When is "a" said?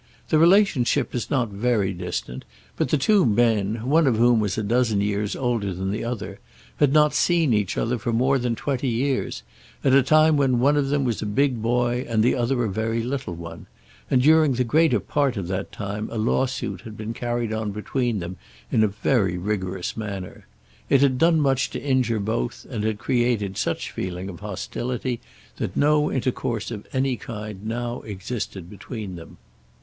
4.57-4.63, 9.93-10.01, 11.21-11.27, 12.63-12.71, 16.11-16.17, 18.83-18.87, 23.91-23.93